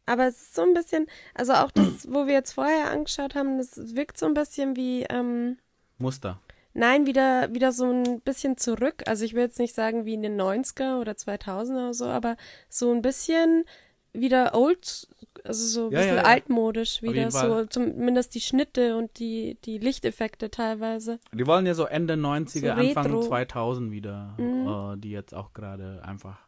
[0.06, 3.56] Aber es ist so ein bisschen, also auch das, wo wir jetzt vorher angeschaut haben,
[3.58, 5.56] das wirkt so ein bisschen wie, ähm,
[5.98, 6.40] Muster.
[6.74, 9.04] Nein, wieder, wieder so ein bisschen zurück.
[9.06, 12.36] Also ich will jetzt nicht sagen wie in den 90er oder 2000er oder so, aber
[12.68, 13.64] so ein bisschen
[14.14, 15.08] wieder old,
[15.44, 16.28] also so ein Ja, bisschen ja, ja.
[16.28, 21.18] altmodisch wieder, so zumindest die Schnitte und die, die Lichteffekte teilweise.
[21.32, 23.20] Die wollen ja so Ende 90er, So Anfang retro.
[23.22, 24.94] 2000 wieder, Mhm.
[24.94, 26.38] äh, die jetzt auch gerade einfach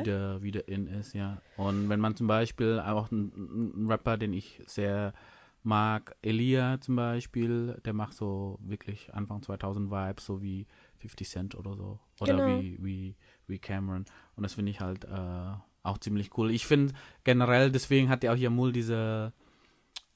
[0.00, 1.40] wieder, wieder in ist, ja.
[1.56, 5.14] Und wenn man zum Beispiel auch einen, einen Rapper, den ich sehr
[5.62, 10.66] mag, Elia zum Beispiel, der macht so wirklich Anfang 2000 Vibes, so wie
[10.98, 11.98] 50 Cent oder so.
[12.20, 12.46] Oder Genau.
[12.60, 13.16] wie, wie,
[13.46, 14.04] wie Cameron.
[14.36, 15.54] Und das finde ich halt äh,
[15.86, 16.50] auch ziemlich cool.
[16.50, 16.94] Ich finde
[17.24, 19.32] generell, deswegen hat ja auch Jamul diese,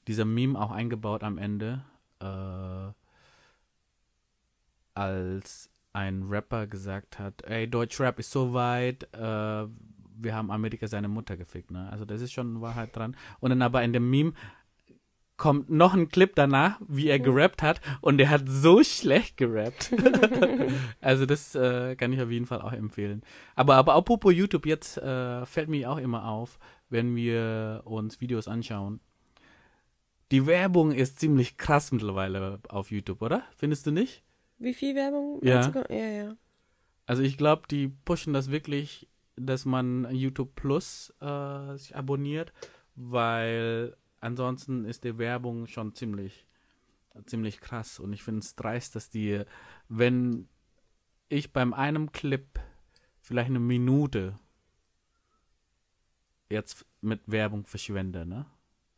[0.07, 1.83] dieser Meme auch eingebaut am Ende,
[2.19, 2.93] äh,
[4.93, 9.67] als ein Rapper gesagt hat, ey, Deutschrap ist so weit, äh,
[10.23, 11.89] wir haben Amerika seine Mutter gefickt, ne?
[11.91, 13.15] Also das ist schon Wahrheit dran.
[13.39, 14.33] Und dann aber in dem Meme
[15.41, 19.91] kommt noch ein Clip danach, wie er gerappt hat und der hat so schlecht gerappt.
[21.01, 23.23] also das äh, kann ich auf jeden Fall auch empfehlen.
[23.55, 26.59] Aber, aber apropos YouTube, jetzt äh, fällt mir auch immer auf,
[26.91, 28.99] wenn wir uns Videos anschauen.
[30.29, 33.41] Die Werbung ist ziemlich krass mittlerweile auf YouTube, oder?
[33.57, 34.21] Findest du nicht?
[34.59, 35.39] Wie viel Werbung?
[35.41, 35.71] Ja.
[35.89, 36.35] Ja, ja.
[37.07, 42.53] Also ich glaube, die pushen das wirklich, dass man YouTube Plus äh, sich abonniert,
[42.93, 46.47] weil ansonsten ist die Werbung schon ziemlich,
[47.25, 47.99] ziemlich krass.
[47.99, 49.43] Und ich finde es dreist, dass die,
[49.89, 50.47] wenn
[51.29, 52.59] ich beim einem Clip
[53.19, 54.39] vielleicht eine Minute
[56.49, 58.45] jetzt mit Werbung verschwende, ne?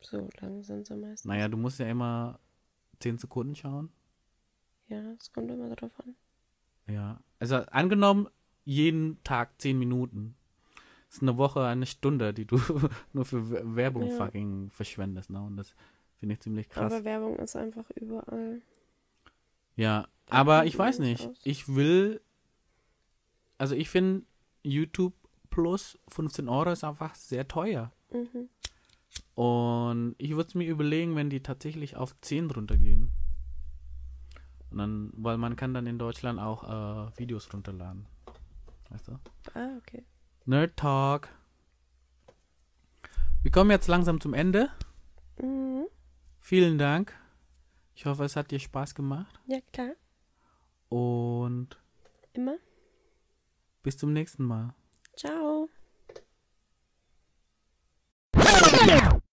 [0.02, 1.26] So lang sind sie meistens.
[1.26, 2.40] Naja, du musst ja immer
[3.00, 3.92] 10 Sekunden schauen.
[4.88, 6.16] Ja, es kommt immer drauf an.
[6.88, 8.28] Ja, also angenommen,
[8.66, 10.36] jeden Tag zehn Minuten.
[11.14, 12.58] Ist eine Woche, eine Stunde, die du
[13.14, 14.18] nur für Werbung Ja.
[14.18, 15.42] fucking verschwendest, ne?
[15.44, 15.76] Und das
[16.18, 16.92] finde ich ziemlich krass.
[16.92, 18.62] Aber Werbung ist einfach überall.
[19.76, 21.28] ja, da aber ich weiß nicht.
[21.28, 21.38] raus.
[21.44, 22.20] Ich will,
[23.60, 24.26] also ich finde
[24.64, 25.14] YouTube
[25.52, 27.92] plus 15 Euro ist einfach sehr teuer.
[28.12, 28.50] Mhm.
[29.36, 33.12] Und ich würde es mir überlegen, wenn die tatsächlich auf 10 runtergehen.
[34.72, 38.08] Und dann, weil man kann dann in Deutschland auch äh, Videos runterladen.
[38.90, 39.20] Weißt du?
[39.54, 40.04] Ah, okay.
[40.46, 41.30] Nerd Talk.
[43.44, 44.70] Wir kommen jetzt langsam zum Ende.
[45.42, 45.88] Mhm.
[46.40, 47.14] Vielen Dank.
[47.96, 49.40] Ich hoffe, es hat dir Spaß gemacht.
[49.48, 49.94] Ja, klar.
[50.90, 51.82] Und
[52.34, 52.58] Immer.
[53.84, 54.74] bis zum nächsten Mal.